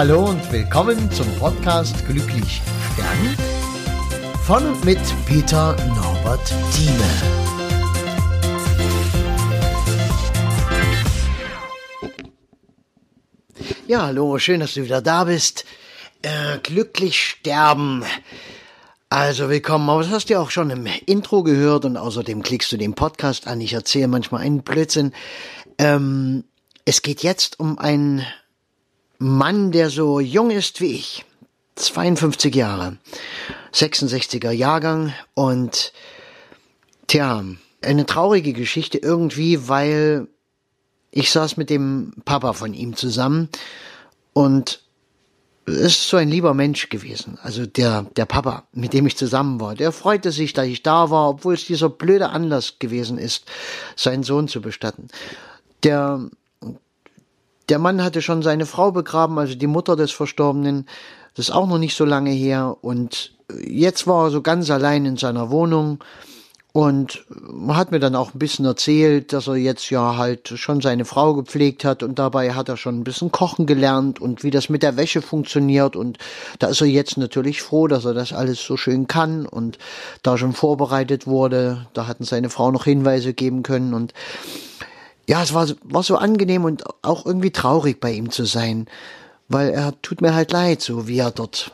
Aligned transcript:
Hallo 0.00 0.30
und 0.30 0.50
willkommen 0.50 1.12
zum 1.12 1.26
Podcast 1.38 2.06
Glücklich 2.06 2.62
Sterben 2.94 3.36
von 4.46 4.66
und 4.68 4.82
mit 4.82 4.98
Peter 5.26 5.76
Norbert 5.88 6.54
Thieme. 6.72 7.04
Ja, 13.88 14.06
hallo, 14.06 14.38
schön, 14.38 14.60
dass 14.60 14.72
du 14.72 14.84
wieder 14.84 15.02
da 15.02 15.24
bist. 15.24 15.66
Äh, 16.22 16.56
glücklich 16.62 17.22
sterben. 17.22 18.02
Also 19.10 19.50
willkommen, 19.50 19.90
aber 19.90 20.00
das 20.00 20.10
hast 20.10 20.30
du 20.30 20.32
ja 20.32 20.40
auch 20.40 20.50
schon 20.50 20.70
im 20.70 20.86
Intro 21.04 21.42
gehört 21.42 21.84
und 21.84 21.98
außerdem 21.98 22.42
klickst 22.42 22.72
du 22.72 22.78
den 22.78 22.94
Podcast 22.94 23.46
an. 23.46 23.60
Ich 23.60 23.74
erzähle 23.74 24.08
manchmal 24.08 24.40
einen 24.40 24.62
Blödsinn. 24.62 25.12
Ähm, 25.76 26.44
es 26.86 27.02
geht 27.02 27.22
jetzt 27.22 27.60
um 27.60 27.78
einen 27.78 28.24
Mann, 29.22 29.70
der 29.70 29.90
so 29.90 30.18
jung 30.18 30.50
ist 30.50 30.80
wie 30.80 30.94
ich. 30.94 31.26
52 31.76 32.54
Jahre. 32.54 32.96
66er 33.74 34.50
Jahrgang 34.50 35.12
und 35.34 35.92
tja, 37.06 37.44
eine 37.82 38.06
traurige 38.06 38.54
Geschichte 38.54 38.96
irgendwie, 38.96 39.68
weil 39.68 40.26
ich 41.10 41.30
saß 41.30 41.58
mit 41.58 41.68
dem 41.68 42.14
Papa 42.24 42.54
von 42.54 42.72
ihm 42.72 42.96
zusammen 42.96 43.50
und 44.32 44.82
es 45.66 45.76
ist 45.76 46.08
so 46.08 46.16
ein 46.16 46.30
lieber 46.30 46.54
Mensch 46.54 46.88
gewesen. 46.88 47.38
Also 47.42 47.66
der, 47.66 48.06
der 48.16 48.24
Papa, 48.24 48.68
mit 48.72 48.94
dem 48.94 49.06
ich 49.06 49.18
zusammen 49.18 49.60
war, 49.60 49.74
der 49.74 49.92
freute 49.92 50.32
sich, 50.32 50.54
dass 50.54 50.66
ich 50.66 50.82
da 50.82 51.10
war, 51.10 51.28
obwohl 51.28 51.54
es 51.54 51.66
dieser 51.66 51.90
blöde 51.90 52.30
Anlass 52.30 52.78
gewesen 52.78 53.18
ist, 53.18 53.44
seinen 53.96 54.22
Sohn 54.22 54.48
zu 54.48 54.62
bestatten. 54.62 55.08
Der, 55.84 56.30
der 57.70 57.78
Mann 57.78 58.02
hatte 58.02 58.20
schon 58.20 58.42
seine 58.42 58.66
Frau 58.66 58.92
begraben, 58.92 59.38
also 59.38 59.54
die 59.54 59.66
Mutter 59.66 59.96
des 59.96 60.10
Verstorbenen. 60.10 60.86
Das 61.34 61.48
ist 61.48 61.54
auch 61.54 61.66
noch 61.66 61.78
nicht 61.78 61.96
so 61.96 62.04
lange 62.04 62.30
her. 62.30 62.76
Und 62.82 63.32
jetzt 63.64 64.06
war 64.06 64.26
er 64.26 64.30
so 64.30 64.42
ganz 64.42 64.70
allein 64.70 65.06
in 65.06 65.16
seiner 65.16 65.50
Wohnung 65.50 66.02
und 66.72 67.24
hat 67.68 67.90
mir 67.90 67.98
dann 67.98 68.14
auch 68.14 68.32
ein 68.34 68.38
bisschen 68.38 68.64
erzählt, 68.64 69.32
dass 69.32 69.48
er 69.48 69.56
jetzt 69.56 69.90
ja 69.90 70.16
halt 70.16 70.48
schon 70.48 70.80
seine 70.80 71.04
Frau 71.04 71.34
gepflegt 71.34 71.84
hat 71.84 72.02
und 72.02 72.18
dabei 72.18 72.54
hat 72.54 72.68
er 72.68 72.76
schon 72.76 73.00
ein 73.00 73.04
bisschen 73.04 73.32
kochen 73.32 73.66
gelernt 73.66 74.20
und 74.20 74.44
wie 74.44 74.50
das 74.50 74.68
mit 74.68 74.84
der 74.84 74.96
Wäsche 74.96 75.20
funktioniert 75.20 75.96
und 75.96 76.18
da 76.60 76.68
ist 76.68 76.80
er 76.80 76.86
jetzt 76.86 77.16
natürlich 77.16 77.60
froh, 77.60 77.88
dass 77.88 78.04
er 78.04 78.14
das 78.14 78.32
alles 78.32 78.64
so 78.64 78.76
schön 78.76 79.08
kann 79.08 79.46
und 79.46 79.78
da 80.22 80.38
schon 80.38 80.52
vorbereitet 80.52 81.26
wurde, 81.26 81.88
da 81.92 82.06
hatten 82.06 82.24
seine 82.24 82.50
Frau 82.50 82.70
noch 82.70 82.84
Hinweise 82.84 83.34
geben 83.34 83.64
können 83.64 83.92
und 83.92 84.14
ja, 85.30 85.44
es 85.44 85.54
war, 85.54 85.68
war 85.84 86.02
so 86.02 86.16
angenehm 86.16 86.64
und 86.64 86.82
auch 87.04 87.24
irgendwie 87.24 87.52
traurig 87.52 88.00
bei 88.00 88.10
ihm 88.10 88.32
zu 88.32 88.46
sein, 88.46 88.86
weil 89.48 89.70
er 89.70 89.94
tut 90.02 90.22
mir 90.22 90.34
halt 90.34 90.50
leid, 90.50 90.82
so 90.82 91.06
wie 91.06 91.18
er 91.18 91.30
dort 91.30 91.70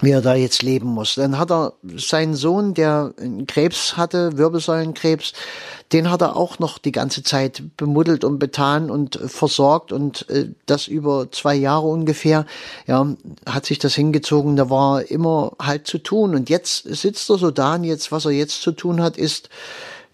wie 0.00 0.12
er 0.12 0.22
da 0.22 0.34
jetzt 0.34 0.62
leben 0.62 0.88
muss. 0.88 1.14
Dann 1.14 1.36
hat 1.38 1.52
er 1.52 1.74
seinen 1.96 2.34
Sohn, 2.34 2.72
der 2.72 3.12
Krebs 3.46 3.98
hatte, 3.98 4.38
Wirbelsäulenkrebs, 4.38 5.34
den 5.92 6.10
hat 6.10 6.22
er 6.22 6.36
auch 6.36 6.58
noch 6.58 6.78
die 6.78 6.90
ganze 6.90 7.22
Zeit 7.22 7.62
bemuddelt 7.76 8.24
und 8.24 8.38
betan 8.38 8.90
und 8.90 9.20
versorgt 9.26 9.92
und 9.92 10.28
äh, 10.30 10.48
das 10.64 10.88
über 10.88 11.30
zwei 11.30 11.54
Jahre 11.54 11.86
ungefähr. 11.86 12.46
Ja, 12.86 13.06
hat 13.46 13.66
sich 13.66 13.78
das 13.78 13.94
hingezogen, 13.94 14.56
da 14.56 14.70
war 14.70 15.02
immer 15.10 15.52
halt 15.60 15.86
zu 15.86 15.98
tun 15.98 16.34
und 16.34 16.48
jetzt 16.48 16.84
sitzt 16.84 17.28
er 17.28 17.36
so 17.36 17.50
da 17.50 17.74
und 17.74 17.84
jetzt, 17.84 18.10
was 18.10 18.24
er 18.24 18.32
jetzt 18.32 18.62
zu 18.62 18.72
tun 18.72 19.02
hat, 19.02 19.18
ist 19.18 19.50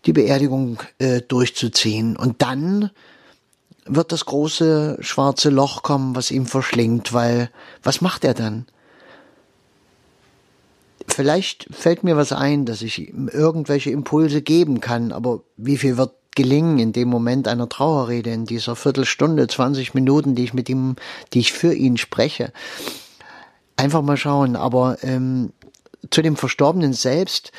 die 0.07 0.13
Beerdigung 0.13 0.79
äh, 0.99 1.21
durchzuziehen 1.21 2.17
und 2.17 2.43
dann 2.43 2.91
wird 3.85 4.13
das 4.13 4.25
große 4.25 4.99
schwarze 5.01 5.51
Loch 5.51 5.83
kommen, 5.83 6.15
was 6.15 6.31
ihm 6.31 6.47
verschlingt, 6.47 7.13
weil 7.13 7.51
was 7.83 8.01
macht 8.01 8.25
er 8.25 8.35
dann? 8.35 8.67
Vielleicht 11.07 11.67
fällt 11.73 12.05
mir 12.05 12.17
was 12.17 12.33
ein, 12.33 12.67
dass 12.67 12.83
ich 12.83 13.09
ihm 13.09 13.29
irgendwelche 13.29 13.91
Impulse 13.91 14.43
geben 14.43 14.81
kann, 14.81 15.13
aber 15.13 15.43
wie 15.57 15.77
viel 15.77 15.97
wird 15.97 16.13
gelingen 16.37 16.79
in 16.79 16.93
dem 16.93 17.09
Moment 17.09 17.49
einer 17.49 17.69
Trauerrede, 17.69 18.31
in 18.31 18.45
dieser 18.45 18.77
Viertelstunde, 18.77 19.49
20 19.49 19.95
Minuten, 19.95 20.35
die 20.35 20.45
ich 20.45 20.55
mit 20.55 20.69
ihm, 20.69 20.97
die 21.33 21.41
ich 21.41 21.53
für 21.53 21.75
ihn 21.75 21.97
spreche? 21.97 22.53
Einfach 23.77 24.03
mal 24.03 24.17
schauen, 24.17 24.57
aber 24.57 24.99
ähm, 25.03 25.53
zu 26.11 26.23
dem 26.23 26.37
Verstorbenen 26.37 26.93
selbst, 26.93 27.51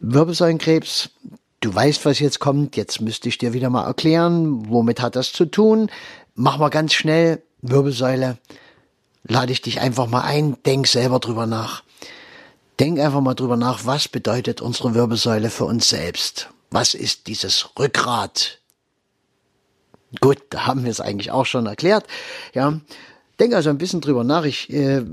Wirbelsäulenkrebs, 0.00 1.10
du 1.60 1.74
weißt, 1.74 2.04
was 2.04 2.18
jetzt 2.18 2.38
kommt, 2.38 2.76
jetzt 2.76 3.00
müsste 3.00 3.28
ich 3.28 3.38
dir 3.38 3.52
wieder 3.52 3.70
mal 3.70 3.84
erklären, 3.84 4.68
womit 4.68 5.00
hat 5.00 5.16
das 5.16 5.32
zu 5.32 5.46
tun? 5.46 5.90
Mach 6.34 6.58
mal 6.58 6.68
ganz 6.68 6.92
schnell, 6.92 7.42
Wirbelsäule, 7.62 8.38
lade 9.24 9.52
ich 9.52 9.62
dich 9.62 9.80
einfach 9.80 10.06
mal 10.06 10.22
ein, 10.22 10.56
denk 10.64 10.86
selber 10.86 11.18
drüber 11.18 11.46
nach. 11.46 11.82
Denk 12.78 13.00
einfach 13.00 13.20
mal 13.20 13.34
drüber 13.34 13.56
nach, 13.56 13.86
was 13.86 14.06
bedeutet 14.06 14.60
unsere 14.60 14.94
Wirbelsäule 14.94 15.50
für 15.50 15.64
uns 15.64 15.88
selbst? 15.88 16.48
Was 16.70 16.94
ist 16.94 17.26
dieses 17.26 17.70
Rückgrat? 17.78 18.60
Gut, 20.20 20.38
da 20.50 20.66
haben 20.66 20.84
wir 20.84 20.90
es 20.90 21.00
eigentlich 21.00 21.32
auch 21.32 21.44
schon 21.44 21.66
erklärt. 21.66 22.06
Ja, 22.54 22.80
denk 23.38 23.54
also 23.54 23.70
ein 23.70 23.78
bisschen 23.78 24.00
drüber 24.00 24.24
nach. 24.24 24.44
Ich, 24.44 24.72
äh, 24.72 25.04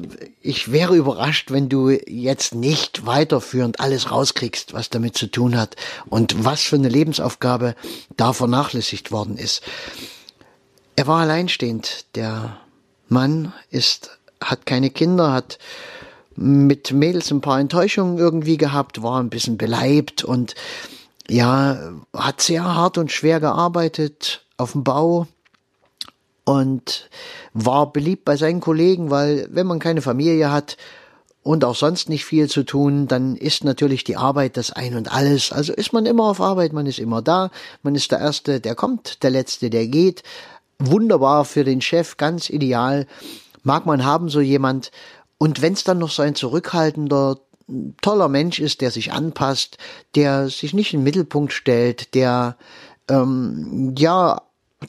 ich 0.42 0.72
wäre 0.72 0.96
überrascht, 0.96 1.52
wenn 1.52 1.70
du 1.70 1.90
jetzt 1.90 2.56
nicht 2.56 3.06
weiterführend 3.06 3.80
alles 3.80 4.12
rauskriegst, 4.12 4.74
was 4.74 4.90
damit 4.90 5.18
zu 5.18 5.28
tun 5.28 5.58
hat 5.58 5.76
und 6.08 6.44
was 6.44 6.62
für 6.62 6.76
eine 6.76 6.90
Lebensaufgabe 6.90 7.76
da 8.18 8.34
vernachlässigt 8.34 9.12
worden 9.12 9.38
ist. 9.38 9.62
Er 10.96 11.08
war 11.08 11.22
alleinstehend. 11.22 12.06
Der 12.16 12.58
Mann 13.10 13.54
ist, 13.70 14.18
hat 14.42 14.66
keine 14.66 14.90
Kinder, 14.90 15.32
hat 15.32 15.60
mit 16.36 16.92
Mädels 16.92 17.32
ein 17.32 17.42
paar 17.42 17.60
Enttäuschungen 17.60 18.18
irgendwie 18.18 18.58
gehabt, 18.58 19.02
war 19.02 19.20
ein 19.20 19.30
bisschen 19.30 19.58
beleibt 19.58 20.24
und 20.24 20.56
ja, 21.30 21.94
hat 22.14 22.42
sehr 22.42 22.64
hart 22.64 22.98
und 22.98 23.12
schwer 23.12 23.40
gearbeitet 23.40 24.46
auf 24.58 24.74
dem 24.74 24.84
Bau 24.84 25.28
und 26.46 27.10
war 27.54 27.92
beliebt 27.92 28.24
bei 28.24 28.38
seinen 28.38 28.62
Kollegen, 28.62 29.10
weil 29.10 29.48
wenn 29.52 29.68
man 29.68 29.80
keine 29.80 30.02
Familie 30.02 30.52
hat 30.52 30.78
und 31.42 31.66
auch 31.66 31.76
sonst 31.76 32.08
nicht 32.08 32.24
viel 32.24 32.50
zu 32.50 32.64
tun, 32.64 33.08
dann 33.08 33.36
ist 33.36 33.64
natürlich 33.64 34.04
die 34.04 34.16
Arbeit 34.16 34.56
das 34.56 34.72
Ein 34.72 34.96
und 34.96 35.12
Alles. 35.12 35.52
Also 35.52 35.74
ist 35.74 35.92
man 35.92 36.06
immer 36.06 36.26
auf 36.26 36.40
Arbeit, 36.40 36.72
man 36.72 36.86
ist 36.86 37.00
immer 37.00 37.22
da, 37.22 37.50
man 37.84 37.96
ist 37.96 38.12
der 38.12 38.20
Erste, 38.20 38.62
der 38.62 38.76
kommt, 38.76 39.24
der 39.24 39.32
Letzte, 39.32 39.70
der 39.70 39.88
geht. 39.88 40.24
Wunderbar 40.80 41.46
für 41.46 41.64
den 41.64 41.82
Chef, 41.82 42.18
ganz 42.18 42.50
ideal. 42.50 43.08
Mag 43.64 43.86
man 43.86 44.06
haben, 44.06 44.30
so 44.30 44.40
jemand. 44.40 44.92
Und 45.38 45.62
wenn 45.62 45.74
es 45.74 45.84
dann 45.84 46.00
noch 46.00 46.12
so 46.12 46.22
ein 46.22 46.36
zurückhaltender, 46.36 47.40
toller 48.02 48.30
Mensch 48.30 48.60
ist, 48.60 48.82
der 48.82 48.92
sich 48.92 49.12
anpasst, 49.14 49.78
der 50.14 50.50
sich 50.50 50.74
nicht 50.74 50.94
in 50.94 51.00
den 51.00 51.06
Mittelpunkt 51.06 51.54
stellt, 51.54 52.14
der 52.14 52.58
ähm, 53.10 53.96
ja 53.98 54.42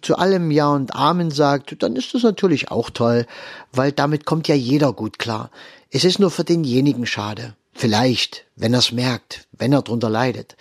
zu 0.03 0.17
allem 0.17 0.51
Ja 0.51 0.69
und 0.73 0.95
Amen 0.95 1.31
sagt, 1.31 1.83
dann 1.83 1.97
ist 1.97 2.15
das 2.15 2.23
natürlich 2.23 2.71
auch 2.71 2.91
toll, 2.91 3.27
weil 3.73 3.93
damit 3.93 4.25
kommt 4.25 4.49
ja 4.49 4.55
jeder 4.55 4.93
gut 4.93 5.19
klar. 5.19 5.51
Es 5.91 6.05
ist 6.05 6.19
nur 6.19 6.31
für 6.31 6.45
denjenigen 6.45 7.07
schade. 7.07 7.55
Vielleicht, 7.73 8.45
wenn 8.57 8.73
er 8.73 8.81
es 8.81 8.93
merkt, 8.93 9.47
wenn 9.53 9.73
er 9.73 9.83
drunter 9.83 10.11
leidet. 10.11 10.57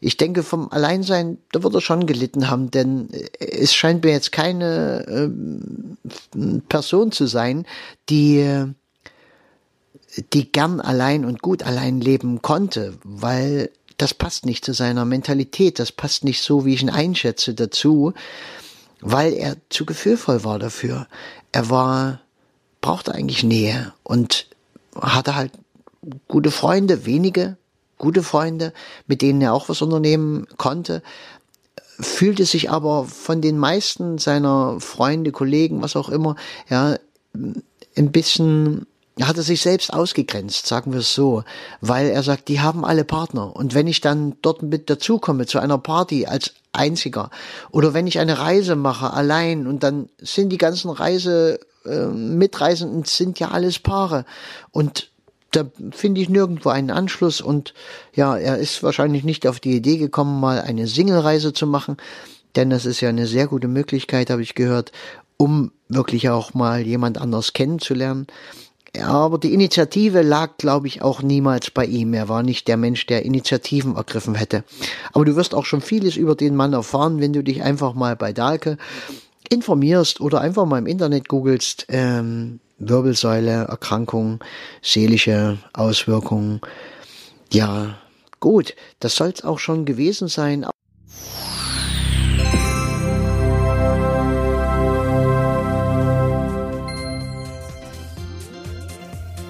Ich 0.00 0.16
denke, 0.16 0.42
vom 0.42 0.70
Alleinsein, 0.70 1.38
da 1.50 1.62
wird 1.62 1.74
er 1.74 1.80
schon 1.80 2.06
gelitten 2.06 2.50
haben, 2.50 2.70
denn 2.70 3.08
es 3.40 3.74
scheint 3.74 4.04
mir 4.04 4.12
jetzt 4.12 4.30
keine 4.30 5.04
äh, 5.06 6.60
Person 6.68 7.10
zu 7.10 7.26
sein, 7.26 7.66
die 8.08 8.74
die 10.32 10.50
gern 10.50 10.80
allein 10.80 11.24
und 11.24 11.42
gut 11.42 11.62
allein 11.62 12.00
leben 12.00 12.42
konnte, 12.42 12.94
weil 13.04 13.70
das 13.96 14.14
passt 14.14 14.46
nicht 14.46 14.64
zu 14.64 14.72
seiner 14.72 15.04
Mentalität, 15.04 15.78
das 15.78 15.92
passt 15.92 16.24
nicht 16.24 16.40
so, 16.40 16.64
wie 16.64 16.74
ich 16.74 16.82
ihn 16.82 16.90
einschätze, 16.90 17.54
dazu, 17.54 18.14
weil 19.00 19.32
er 19.32 19.56
zu 19.70 19.86
gefühlvoll 19.86 20.44
war 20.44 20.58
dafür. 20.58 21.06
Er 21.52 21.70
war, 21.70 22.20
brauchte 22.80 23.14
eigentlich 23.14 23.42
Nähe 23.42 23.92
und 24.02 24.46
hatte 25.00 25.36
halt 25.36 25.52
gute 26.26 26.50
Freunde, 26.50 27.06
wenige 27.06 27.56
gute 27.98 28.22
Freunde, 28.22 28.72
mit 29.06 29.22
denen 29.22 29.42
er 29.42 29.52
auch 29.52 29.68
was 29.68 29.82
unternehmen 29.82 30.46
konnte, 30.56 31.02
fühlte 32.00 32.44
sich 32.44 32.70
aber 32.70 33.04
von 33.04 33.42
den 33.42 33.58
meisten 33.58 34.18
seiner 34.18 34.80
Freunde, 34.80 35.32
Kollegen, 35.32 35.82
was 35.82 35.96
auch 35.96 36.08
immer, 36.08 36.36
ja, 36.70 36.96
ein 37.34 38.12
bisschen 38.12 38.86
hat 39.26 39.36
er 39.36 39.42
sich 39.42 39.60
selbst 39.60 39.92
ausgegrenzt, 39.92 40.66
sagen 40.66 40.92
wir 40.92 41.00
es 41.00 41.14
so, 41.14 41.42
weil 41.80 42.08
er 42.08 42.22
sagt, 42.22 42.48
die 42.48 42.60
haben 42.60 42.84
alle 42.84 43.04
Partner. 43.04 43.54
Und 43.54 43.74
wenn 43.74 43.86
ich 43.86 44.00
dann 44.00 44.36
dort 44.42 44.62
mit 44.62 44.88
dazukomme 44.88 45.46
zu 45.46 45.58
einer 45.58 45.78
Party 45.78 46.26
als 46.26 46.54
einziger 46.72 47.30
oder 47.70 47.94
wenn 47.94 48.06
ich 48.06 48.18
eine 48.18 48.38
Reise 48.38 48.76
mache 48.76 49.12
allein 49.12 49.66
und 49.66 49.82
dann 49.82 50.08
sind 50.18 50.50
die 50.50 50.58
ganzen 50.58 50.90
Reise 50.90 51.58
äh, 51.84 52.06
Mitreisenden 52.06 53.04
sind 53.04 53.40
ja 53.40 53.48
alles 53.48 53.78
Paare 53.78 54.24
und 54.70 55.10
da 55.50 55.64
finde 55.92 56.20
ich 56.20 56.28
nirgendwo 56.28 56.68
einen 56.68 56.90
Anschluss 56.90 57.40
und 57.40 57.72
ja, 58.14 58.36
er 58.36 58.58
ist 58.58 58.82
wahrscheinlich 58.82 59.24
nicht 59.24 59.46
auf 59.46 59.60
die 59.60 59.74
Idee 59.74 59.96
gekommen, 59.96 60.40
mal 60.40 60.60
eine 60.60 60.86
Single-Reise 60.86 61.54
zu 61.54 61.66
machen, 61.66 61.96
denn 62.54 62.68
das 62.68 62.84
ist 62.84 63.00
ja 63.00 63.08
eine 63.08 63.26
sehr 63.26 63.46
gute 63.46 63.66
Möglichkeit, 63.66 64.28
habe 64.28 64.42
ich 64.42 64.54
gehört. 64.54 64.92
um 65.38 65.72
wirklich 65.88 66.28
auch 66.28 66.52
mal 66.52 66.82
jemand 66.82 67.18
anders 67.18 67.54
kennenzulernen. 67.54 68.26
Aber 69.00 69.38
die 69.38 69.52
Initiative 69.52 70.22
lag, 70.22 70.56
glaube 70.56 70.86
ich, 70.86 71.02
auch 71.02 71.22
niemals 71.22 71.70
bei 71.70 71.84
ihm. 71.84 72.14
Er 72.14 72.28
war 72.28 72.42
nicht 72.42 72.68
der 72.68 72.76
Mensch, 72.76 73.06
der 73.06 73.24
Initiativen 73.24 73.96
ergriffen 73.96 74.34
hätte. 74.34 74.64
Aber 75.12 75.24
du 75.24 75.36
wirst 75.36 75.54
auch 75.54 75.66
schon 75.66 75.80
vieles 75.80 76.16
über 76.16 76.34
den 76.34 76.56
Mann 76.56 76.72
erfahren, 76.72 77.20
wenn 77.20 77.32
du 77.32 77.42
dich 77.44 77.62
einfach 77.62 77.94
mal 77.94 78.16
bei 78.16 78.32
Dahlke 78.32 78.78
informierst 79.50 80.20
oder 80.20 80.40
einfach 80.40 80.66
mal 80.66 80.78
im 80.78 80.86
Internet 80.86 81.28
googelst. 81.28 81.86
Ähm, 81.88 82.60
Wirbelsäule, 82.78 83.64
Erkrankung, 83.64 84.40
seelische 84.82 85.58
Auswirkungen. 85.72 86.60
Ja, 87.52 87.98
gut, 88.40 88.74
das 89.00 89.16
soll 89.16 89.30
es 89.30 89.44
auch 89.44 89.58
schon 89.58 89.84
gewesen 89.84 90.28
sein. 90.28 90.64